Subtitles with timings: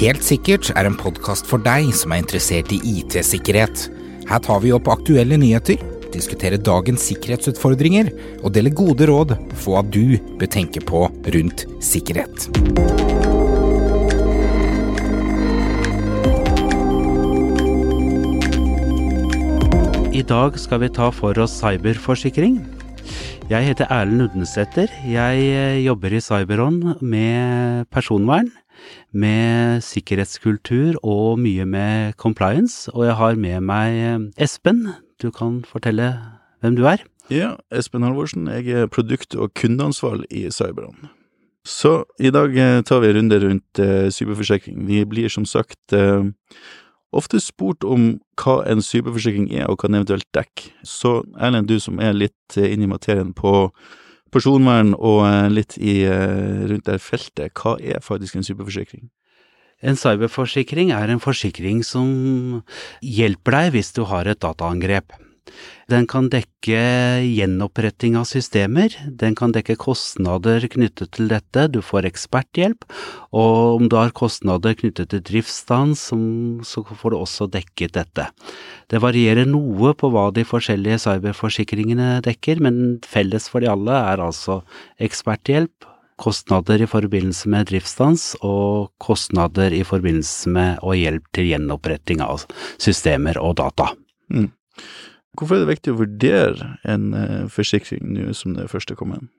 [0.00, 3.86] Helt sikkert er en podkast for deg som er interessert i IT-sikkerhet.
[4.28, 5.80] Her tar vi opp aktuelle nyheter,
[6.12, 8.10] diskuterer dagens sikkerhetsutfordringer
[8.42, 12.48] og deler gode råd for hva du bør tenke på rundt sikkerhet.
[20.14, 22.60] I dag skal vi ta for oss cyberforsikring.
[23.50, 24.88] Jeg heter Erlend Udnesæter.
[25.04, 28.50] Jeg eh, jobber i Cyberon med personvern,
[29.12, 32.90] med sikkerhetskultur og mye med compliance.
[32.94, 34.86] Og jeg har med meg eh, Espen.
[35.22, 36.14] Du kan fortelle
[36.60, 37.04] hvem du er.
[37.30, 38.48] Ja, Espen Halvorsen.
[38.48, 41.10] Jeg er produkt- og kundeansvarlig i Cyberon.
[41.64, 44.86] Så i dag eh, tar vi en runde rundt eh, cyberforsikring.
[44.88, 45.92] Vi blir som sagt
[47.16, 50.70] ofte spurt om hva en cyberforsikring er, og hva den eventuelt dekker.
[50.86, 53.70] Så Erlend, du som er litt inn inne i materien på
[54.34, 59.08] personvern og eh, litt i, eh, rundt det feltet, hva er faktisk en cyberforsikring?
[59.84, 62.62] En cyberforsikring er en forsikring som
[63.04, 65.12] hjelper deg hvis du har et dataangrep.
[65.92, 66.78] Den kan dekke
[67.20, 72.86] gjenoppretting av systemer, den kan dekke kostnader knyttet til dette, du får eksperthjelp,
[73.36, 78.30] og om du har kostnader knyttet til driftsstans, så får du også dekket dette.
[78.88, 84.24] Det varierer noe på hva de forskjellige cyberforsikringene dekker, men felles for de alle er
[84.24, 84.62] altså
[85.04, 92.22] eksperthjelp, kostnader i forbindelse med driftsstans og kostnader i forbindelse med og hjelp til gjenoppretting
[92.24, 92.46] av
[92.78, 93.90] systemer og data.
[94.30, 94.52] Mm.
[95.34, 99.30] Hvorfor er det viktig å vurdere en uh, forsikring nå som det første kom inn?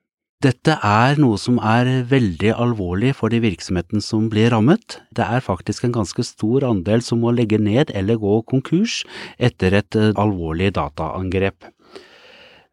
[0.44, 5.00] Dette er noe som er veldig alvorlig for de virksomhetene som blir rammet.
[5.16, 9.00] Det er faktisk en ganske stor andel som må legge ned eller gå konkurs
[9.40, 11.72] etter et uh, alvorlig dataangrep.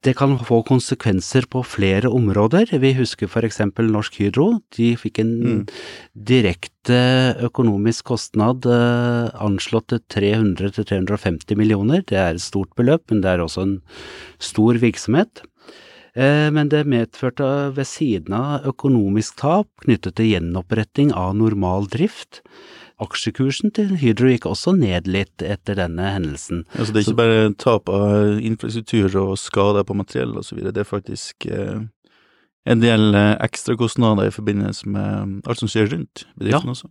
[0.02, 2.72] Det kan få konsekvenser på flere områder.
[2.82, 4.48] Vi husker for eksempel Norsk Hydro.
[4.74, 5.60] De fikk en mm.
[6.30, 6.98] direkte
[7.46, 12.02] økonomisk kostnad eh, anslått til 300-350 millioner.
[12.02, 13.78] Det er et stort beløp, men det er også en
[14.42, 15.44] stor virksomhet.
[16.18, 17.46] Eh, men det medførte
[17.78, 22.42] ved siden av økonomisk tap knyttet til gjenoppretting av normal drift
[23.02, 26.64] aksjekursen til Hydro gikk også ned litt etter denne hendelsen.
[26.74, 30.88] Så det er ikke bare tap av infrastruktur og skader på materiell osv., det er
[30.88, 31.82] faktisk eh,
[32.70, 36.76] en del eh, ekstrakostnader i forbindelse med alt som skjer rundt bedriften ja.
[36.76, 36.90] også.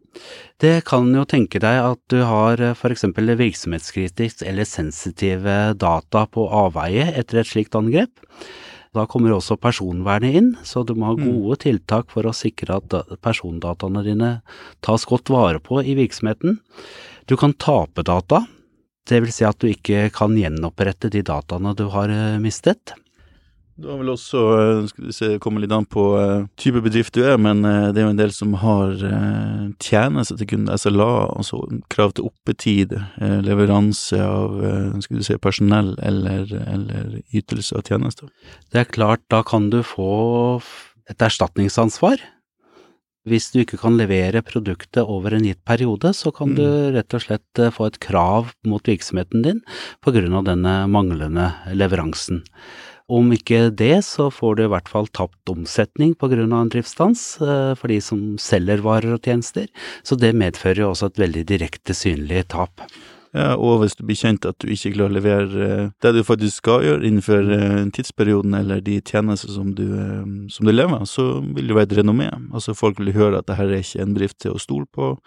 [0.61, 2.81] Det kan jo tenke deg at du har f.eks.
[2.81, 8.11] for eksempel virksomhetskritisk eller sensitive data på avveie etter et slikt angrep.
[8.91, 11.23] Da kommer også personvernet inn, så du må ha mm.
[11.23, 11.61] gode mm.
[11.63, 14.31] tiltak for å sikre at persondataene dine
[14.83, 16.59] tas godt vare på i virksomheten.
[17.31, 18.43] Du kan tape data,
[19.07, 22.93] det vil si at du ikke kan gjenopprette de dataene du har eh, mistet.
[23.81, 27.15] Du har vel også, eh, skal vi se, kommer litt an på uh, type bedrift
[27.17, 28.93] du er, men uh, det er jo en del som har
[29.81, 31.09] tjenester til kunder, SLA,
[31.39, 32.93] altså krav til oppetid,
[33.45, 34.59] leveranse av
[35.01, 38.29] skal du si, personell eller, eller ytelse av tjenester.
[38.69, 40.11] Det er klart, da kan du få
[41.09, 42.21] et erstatningsansvar.
[43.29, 46.55] Hvis du ikke kan levere produktet over en gitt periode, så kan mm.
[46.57, 46.67] du
[46.97, 49.59] rett og slett få et krav mot virksomheten din
[50.01, 52.41] på grunn av denne manglende leveransen.
[53.11, 57.71] Om ikke det, så får du i hvert fall tapt omsetning av en driftsstans eh,
[57.75, 59.67] for de som selger varer og tjenester,
[60.03, 62.85] så det medfører jo også et veldig direkte synlig tap.
[63.35, 66.21] Ja, og hvis du blir kjent at du ikke klarer å levere eh, det du
[66.23, 69.85] faktisk skal gjøre innenfor eh, tidsperioden eller de tjenester som du,
[70.51, 72.29] som du lever, så vil det være et renommé.
[72.55, 75.17] Altså folk vil høre at dette er ikke en bedrift til å stole på.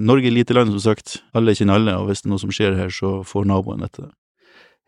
[0.00, 1.18] Norge er lite land, som sagt.
[1.34, 4.12] Alle kjenner alle, og hvis det er noe som skjer her, så får naboen dette.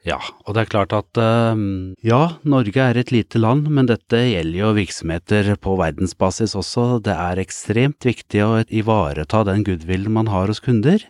[0.04, 1.56] Ja, og det er klart at uh,
[2.04, 6.98] ja, Norge er et lite land, men dette gjelder jo virksomheter på verdensbasis også.
[7.06, 11.00] Det er ekstremt viktig å ivareta den goodwillen man har hos kunder.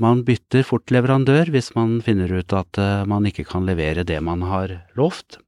[0.00, 4.20] Man bytter fort leverandør hvis man finner ut at uh, man ikke kan levere det
[4.20, 5.40] man har lovt.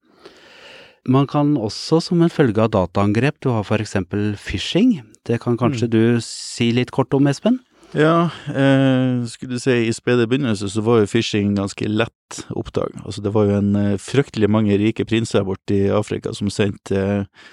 [1.06, 5.02] Man kan også som en følge av dataangrep, du har for eksempel phishing.
[5.28, 5.92] Det kan kanskje mm.
[5.92, 7.60] du si litt kort om, Espen?
[7.94, 12.96] Ja, eh, skulle du si i spede begynnelse så var jo phishing ganske lett oppdag.
[13.04, 17.46] Altså det var jo en eh, fryktelig mange rike prinser borti Afrika som sendte eh,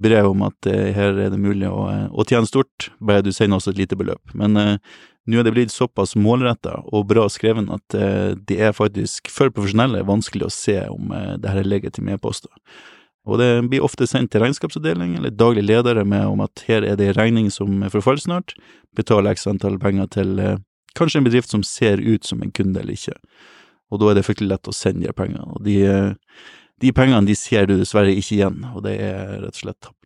[0.00, 3.32] brev om at eh, her er det mulig å, eh, å, tjene stort, bare du
[3.34, 4.34] sender også et lite beløp.
[4.38, 4.76] Men eh,
[5.28, 7.94] nå er det blitt såpass målretta og bra skreven at
[8.48, 12.50] det er faktisk for profesjonelle vanskelig å se om det her er legitime e-poster.
[13.28, 16.96] Og det blir ofte sendt til regnskapsavdeling eller daglig ledere med om at her er
[16.96, 18.54] det en regning som forfaller snart,
[18.96, 20.56] betal x antall penger til eh,
[20.96, 23.18] kanskje en bedrift som ser ut som en kunde eller ikke.
[23.90, 25.44] Og da er det fryktelig lett å sende de pengene.
[25.52, 26.12] Og de, eh,
[26.80, 29.99] de pengene de ser du dessverre ikke igjen, og det er rett og slett tapt.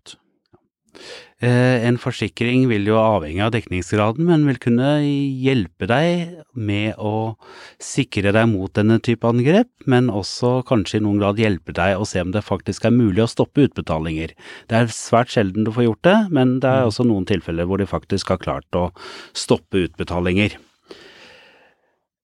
[1.44, 7.34] Eh, en forsikring vil jo avhenge av dekningsgraden, men vil kunne hjelpe deg med å
[7.82, 12.06] sikre deg mot denne type angrep, men også kanskje i noen grad hjelpe deg å
[12.08, 14.32] se om det faktisk er mulig å stoppe utbetalinger.
[14.70, 17.82] Det er svært sjelden du får gjort det, men det er også noen tilfeller hvor
[17.82, 18.88] de faktisk har klart å
[19.36, 20.56] stoppe utbetalinger.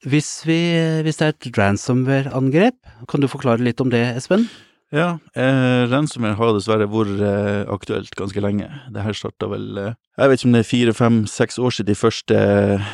[0.09, 0.63] Hvis, vi,
[1.05, 2.79] hvis det er et ransomware-angrep,
[3.11, 4.49] kan du forklare litt om det, Espen?
[4.91, 8.67] Ja, eh, ransomware har dessverre vært eh, aktuelt ganske lenge.
[8.91, 11.77] Det her starta vel eh, Jeg vet ikke om det er fire, fem, seks år
[11.77, 12.89] siden de første eh,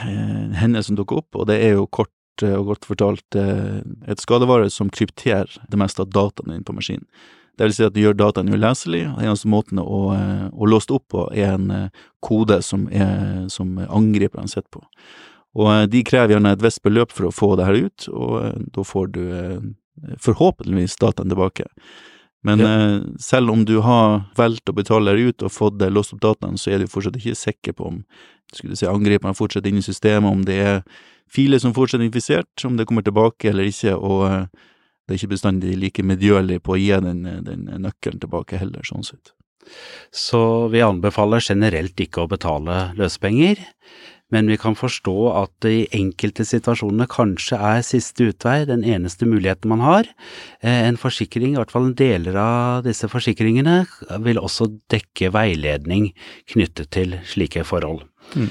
[0.60, 3.78] hendelsene dukket opp, og det er jo kort eh, og godt fortalt eh,
[4.12, 7.06] et skadevare som krypterer det meste av dataene dine på maskinen.
[7.56, 10.90] Det vil si at det gjør dataen uleselig, og eneste måten å, eh, å låse
[10.90, 11.72] det opp på er en
[12.20, 14.84] kode som, er, som angriperne sitter på.
[15.56, 18.84] Og de krever gjerne et visst beløp for å få det her ut, og da
[18.84, 19.24] får du
[20.20, 21.66] forhåpentligvis dataen tilbake.
[22.44, 22.66] Men Ja.
[22.66, 26.56] eh, selv om du har valgt å betale deg ut og fått låst opp dataen,
[26.56, 28.04] så er du fortsatt ikke sikker på om
[28.54, 30.82] skulle si, angriperen fortsetter inne i systemet, om det er
[31.28, 34.46] filer som fortsatt er infisert, om det kommer tilbake eller ikke, og eh,
[35.06, 38.82] det er ikke bestandig like medgjørlig på å gi den, eh, den nøkkelen tilbake heller,
[38.86, 39.32] sånn sett.
[40.14, 43.58] Så vi anbefaler generelt ikke å betale løsepenger,
[44.34, 49.28] men vi kan forstå at det i enkelte situasjoner kanskje er siste utvei, den eneste
[49.28, 50.10] muligheten man har.
[50.62, 53.86] Eh, En forsikring, i hvert fall deler av disse forsikringene,
[54.26, 56.12] vil også dekke veiledning
[56.50, 58.02] knyttet til slike forhold.
[58.34, 58.50] Mm.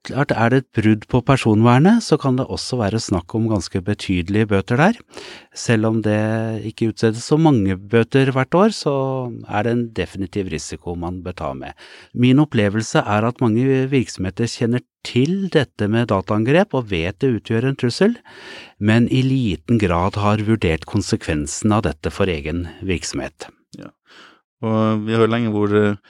[0.00, 3.82] Klart, er det et brudd på personvernet, så kan det også være snakk om ganske
[3.84, 4.96] betydelige bøter der.
[5.52, 6.16] Selv om det
[6.70, 8.94] ikke utstedes så mange bøter hvert år, så
[9.44, 11.76] er det en definitiv risiko man bør ta med.
[12.16, 17.68] Min opplevelse er at mange virksomheter kjenner til dette med dataangrep og vet det utgjør
[17.68, 18.16] en trussel,
[18.80, 23.50] men i liten grad har vurdert konsekvensen av dette for egen virksomhet.
[24.64, 26.00] Og vi har lenge vært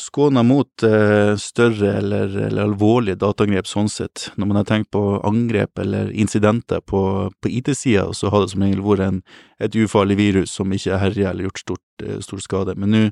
[0.00, 4.30] skåna mot eh, større eller, eller alvorlige dataangrep sånn sett.
[4.40, 7.02] Når man har tenkt på angrep eller incidenter på,
[7.42, 9.18] på IT-sida, så har det som regel vært en,
[9.60, 12.76] et ufarlig virus som ikke har herja eller gjort stort, eh, stor skade.
[12.80, 13.02] Men nå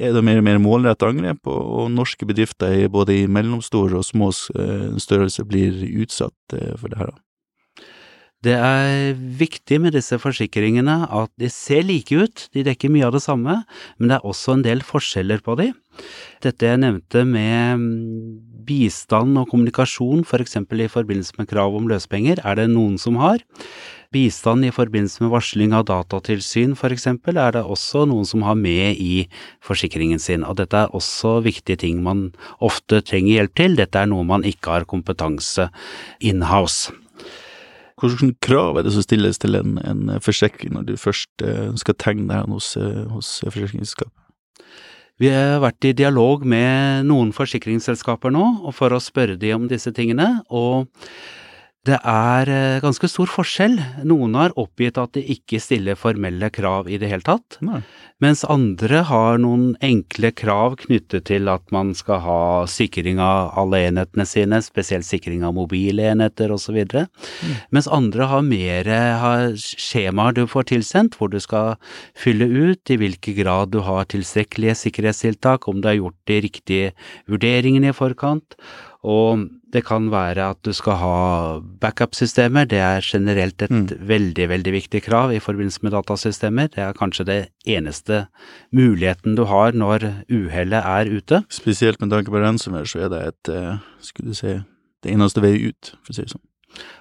[0.00, 4.08] er det mer og mer målretta angrep, og, og norske bedrifter både i mellomstore og
[4.08, 7.12] små eh, størrelse blir utsatt eh, for det her.
[8.42, 13.14] Det er viktig med disse forsikringene at de ser like ut, de dekker mye av
[13.14, 13.60] det samme,
[14.00, 15.68] men det er også en del forskjeller på de.
[16.42, 21.88] Dette jeg nevnte med mm, bistand og kommunikasjon, for eksempel i forbindelse med krav om
[21.90, 23.42] løsepenger, er det noen som har.
[24.12, 28.58] Bistand i forbindelse med varsling av datatilsyn, for eksempel, er det også noen som har
[28.60, 29.26] med i
[29.64, 32.30] forsikringen sin, og dette er også viktige ting man
[32.60, 33.78] ofte trenger hjelp til.
[33.80, 35.70] Dette er noe man ikke har kompetanse
[36.20, 36.92] in-house.
[38.02, 41.96] Hvilke krav er det som stilles til en, en forsikring når du først eh, skal
[42.02, 44.10] tegne det hos, eh, hos forsikringsselskap?
[45.22, 49.92] Vi har vært i dialog med noen forsikringsselskaper nå, for å spørre de om disse
[49.94, 50.88] tingene, og
[51.88, 53.74] det er eh, ganske stor forskjell.
[54.06, 57.80] Noen har oppgitt at de ikke stiller formelle krav i det hele tatt, Nei.
[58.22, 63.80] mens andre har noen enkle krav knyttet til at man skal ha sikring av alle
[63.88, 66.78] enhetene sine, spesielt sikring av mobile enheter osv.
[67.74, 68.92] Mens andre har mer
[69.24, 71.74] har skjemaer du får tilsendt, hvor du skal
[72.14, 76.94] fylle ut i hvilken grad du har tilstrekkelige sikkerhetstiltak, om du har gjort de riktige
[77.26, 78.54] vurderingene i forkant.
[79.02, 81.16] Og det kan være at du skal ha
[81.82, 83.88] backup-systemer, det er generelt et Mm.
[84.06, 86.68] veldig, veldig viktig krav i forbindelse med datasystemer.
[86.70, 88.28] Det er kanskje det eneste
[88.72, 91.44] muligheten du har når uhellet er ute.
[91.48, 94.62] Spesielt med tanke på ransomware, så er det et, eh, skulle du si,
[95.02, 96.46] det eneste vei ut, for å si det sånn.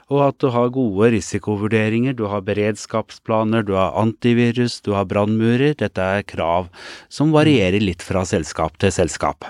[0.09, 5.77] Og at du har gode risikovurderinger, du har beredskapsplaner, du har antivirus, du har brannmurer.
[5.77, 6.67] Dette er krav
[7.09, 9.45] som varierer litt fra selskap til selskap.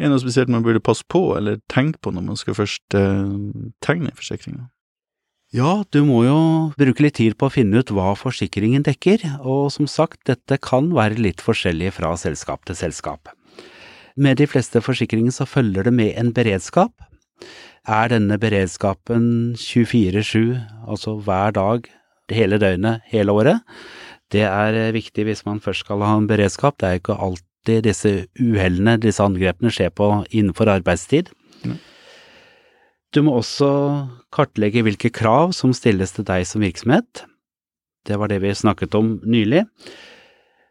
[0.00, 2.94] Er det noe spesielt man burde passe på, eller tenke på når man skal først
[2.96, 3.34] eh,
[3.84, 4.70] tegne forsikringa?
[5.52, 6.38] Ja, du må jo
[6.78, 10.88] bruke litt tid på å finne ut hva forsikringen dekker, og som sagt, dette kan
[10.96, 13.28] være litt forskjellig fra selskap til selskap.
[14.16, 16.94] Med de fleste forsikringer så følger det med en beredskap.
[17.84, 20.56] Er denne beredskapen 24-7,
[20.88, 21.92] altså hver dag,
[22.32, 23.60] hele døgnet, hele året?
[24.32, 26.78] Det er eh, viktig hvis man først skal ha en beredskap.
[26.80, 27.20] Det er jo ikke
[27.60, 31.30] alltid disse uhellene, disse angrepene, skjer på innenfor arbeidstid.
[33.12, 37.26] Du må også kartlegge hvilke krav som stilles til deg som virksomhet.
[38.06, 39.66] Det var det vi snakket om nylig.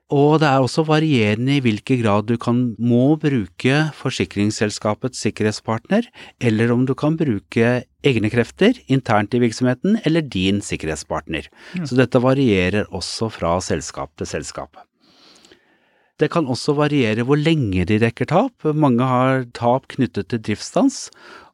[0.10, 6.08] Og det er også varierende i hvilken grad du kan må bruke forsikringsselskapets sikkerhetspartner,
[6.42, 11.52] eller om du kan bruke egne krefter internt i virksomheten, eller din sikkerhetspartner.
[11.78, 11.86] Ja.
[11.86, 14.82] Så dette varierer også fra selskap til selskap.
[16.20, 18.66] Det kan også variere hvor lenge de dekker tap.
[18.76, 21.06] Mange har tap knyttet til driftsstans,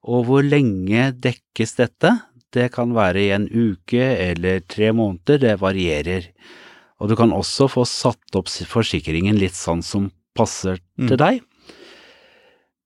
[0.06, 2.16] og hvor lenge dekkes dette?
[2.56, 6.30] Det kan være i en uke eller tre måneder, det varierer.
[7.02, 11.08] Og du kan også få satt opp forsikringen litt sånn som passer Mm.
[11.10, 11.42] til deg.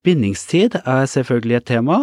[0.03, 1.98] Bindingstid er selvfølgelig et tema,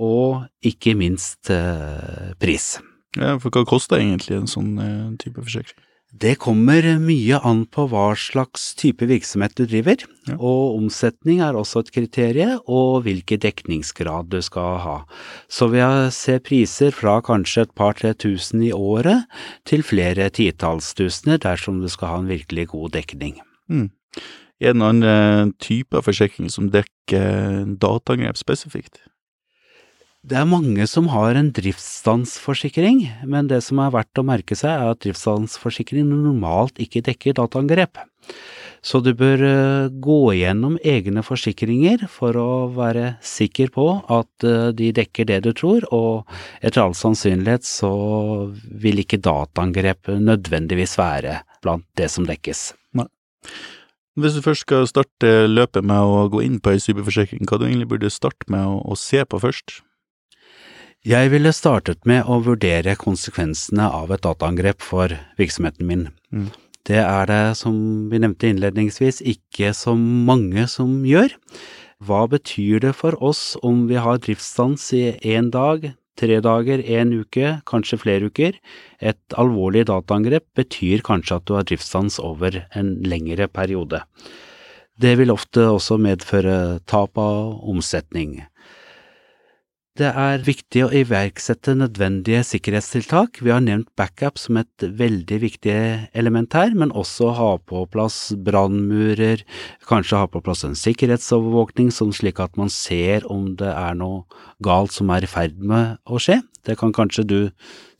[0.00, 2.78] og ikke minst eh, pris.
[3.16, 5.80] Ja, for hva koster egentlig en sånn eh, type forsikring?
[6.10, 10.34] Det kommer mye an på hva slags type virksomhet du driver, Ja.
[10.34, 15.04] og omsetning er også et kriterium, og hvilken dekningsgrad du skal ha.
[15.48, 15.78] Så vi
[16.10, 19.24] ser priser fra kanskje et par-tre tusen i året
[19.64, 23.40] til flere titalls tusener dersom du skal ha en virkelig god dekning.
[24.60, 28.98] Er det noen type typer forsikring som dekker dataangrep spesifikt?
[30.20, 34.68] Det er mange som har en driftsstansforsikring, men det som er verdt å merke seg
[34.74, 38.02] er at driftsstansforsikring normalt ikke dekker dataangrep.
[38.84, 44.68] Så du bør eh, gå gjennom egne forsikringer for å være sikker på at eh,
[44.76, 46.28] de dekker det du tror, og
[46.60, 47.90] etter all sannsynlighet så
[48.52, 52.70] vil ikke dataangrep nødvendigvis være blant det som dekkes.
[54.20, 57.68] Hvis du først skal starte løpet med å gå inn på ei cyberforsikring, hva du
[57.68, 59.80] egentlig burde starte med å, å se på først?
[61.00, 66.02] Jeg ville startet med å vurdere konsekvensene av et dataangrep for virksomheten min.
[66.28, 66.50] Mm.
[66.84, 67.74] Det er det, som
[68.12, 71.32] vi nevnte innledningsvis, ikke så mange som gjør.
[72.04, 75.88] Hva betyr det for oss om vi har driftsstans i én dag,
[76.20, 78.60] tre dager, en uke, kanskje flere uker?
[79.00, 84.04] Et alvorlig dataangrep betyr kanskje at du har driftsstans over en lengre periode.
[85.00, 88.42] Det vil ofte også medføre tap av omsetning.
[90.00, 93.42] Det er viktig å iverksette nødvendige sikkerhetstiltak.
[93.44, 95.74] Vi har nevnt backup som et veldig viktig
[96.16, 99.42] element her, men også ha på plass brannmurer,
[99.90, 104.24] kanskje ha på plass en sikkerhetsovervåkning, sånn slik at man ser om det er noe
[104.64, 106.38] galt som er i ferd med å skje.
[106.66, 107.38] Det kan kanskje du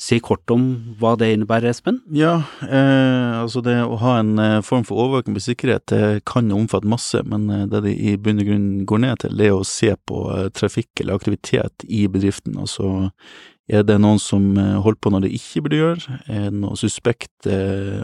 [0.01, 0.65] si kort om
[1.01, 2.01] hva det innebærer, Espen?
[2.13, 6.51] Ja, eh, altså det å ha en eh, form for overvåking på sikkerhet det kan
[6.53, 9.57] omfatte masse, men eh, det det i bunn og grunn går ned til, det er
[9.57, 12.59] å se på eh, trafikk eller aktivitet i bedriften.
[12.61, 13.09] Altså,
[13.71, 16.21] er det noen som holder på når det ikke burde gjøre?
[16.27, 17.59] Er det noen suspekte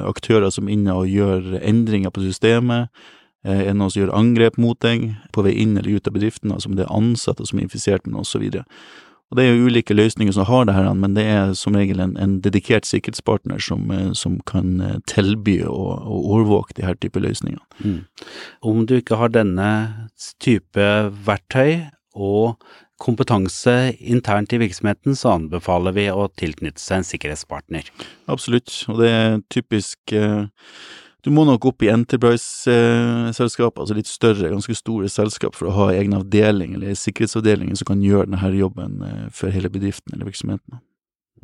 [0.07, 2.93] aktører som er inne og gjør endringer på systemet?
[3.47, 6.55] Er det noen som gjør angrep mot deg på vei inn eller ut av bedriften,
[6.55, 8.63] altså om det er ansatte som er infisert med noe, og så videre.
[9.31, 11.99] Og det er jo ulike løsninger som har det her, men det er som regel
[12.03, 15.83] en, en dedikert sikkerhetspartner som, eh, som kan eh, tilby å
[16.15, 17.63] overvåke de her type løsninger.
[17.83, 18.05] Mm.
[18.63, 19.71] Om du ikke har denne
[20.43, 20.89] type
[21.27, 22.55] verktøy og
[23.03, 27.91] kompetanse internt i virksomheten, så anbefaler vi å tilknytte seg en sikkerhetspartner.
[28.33, 30.47] Absolutt, og det er typisk eh,
[31.27, 35.87] Du må nok opp i enterprise-selskap, altså litt større, ganske store selskap, for å ha
[35.97, 40.79] egen avdeling eller sikkerhetsavdeling som kan gjøre denne jobben eh, for hele bedriften eller virksomheten.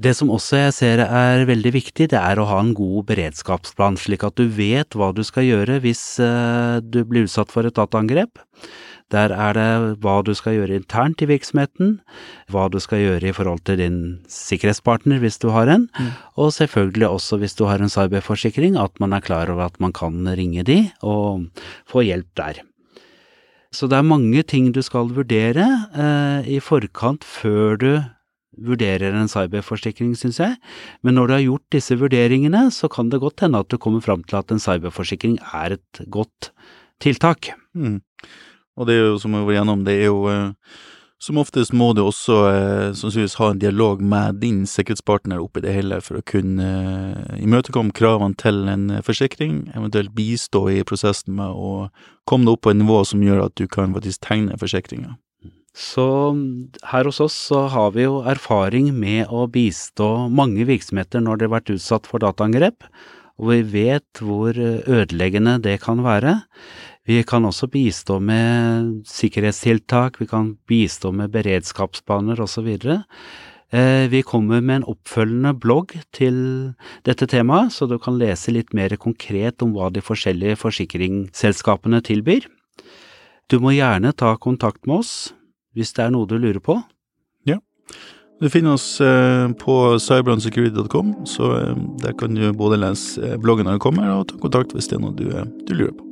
[0.03, 3.99] Det som også jeg ser er veldig viktig, det er å ha en god beredskapsplan,
[4.01, 7.75] slik at du vet hva du skal gjøre hvis eh, du blir utsatt for et
[7.75, 8.39] dataangrep.
[9.13, 11.99] Der er det hva du skal gjøre internt i virksomheten,
[12.49, 13.99] hva du skal gjøre i forhold til din
[14.33, 16.11] sikkerhetspartner hvis du har en, Mm.
[16.37, 19.93] og selvfølgelig også hvis du har en cyberforsikring, at man er klar over at man
[19.93, 21.47] kan ringe de og
[21.87, 22.63] få hjelp der.
[23.73, 25.65] Så det er mange ting du skal vurdere
[25.97, 28.03] eh, i forkant før du
[28.59, 30.57] vurderer en cyberforsikring, syns jeg.
[31.03, 34.01] Men når du har gjort disse vurderingene, så kan det godt hende at du kommer
[34.05, 36.51] fram til at en cyberforsikring er et godt
[37.01, 37.49] tiltak.
[37.75, 38.03] Mm.
[38.79, 40.75] Og det er jo, som vi var gjennom, det er jo eh,
[41.23, 45.75] Som oftest må du også eh, sannsynligvis ha en dialog med din sikkerhetspartner oppi det
[45.77, 51.37] hele for å kunne eh, imøtekomme kravene til en eh, forsikring, eventuelt bistå i prosessen
[51.39, 51.93] med å
[52.27, 55.15] komme deg opp på et nivå som gjør at du kan faktisk tegne forsikringa.
[55.79, 56.05] Så
[56.91, 61.47] her hos oss så har vi jo erfaring med å bistå mange virksomheter når de
[61.47, 62.83] har vært utsatt for dataangrep,
[63.39, 66.41] og vi vet hvor ødeleggende det kan være.
[67.09, 72.69] Vi kan også bistå med sikkerhetstiltak, vi kan bistå med beredskapsplaner osv.
[73.73, 78.73] Eh, Vi kommer med en oppfølgende blogg til dette temaet, så du kan lese litt
[78.73, 82.47] mer konkret om hva de forskjellige forsikringsselskapene tilbyr.
[83.51, 85.33] Du må gjerne ta kontakt med oss
[85.75, 86.79] hvis det er noe du lurer på.
[87.49, 87.59] Ja,
[88.41, 93.73] Du finner oss eh, på cyberonsecurity.com, så eh, der kan du både lese bloggen når
[93.81, 95.27] den kommer, og ta kontakt hvis det er noe du,
[95.67, 96.12] du lurer på.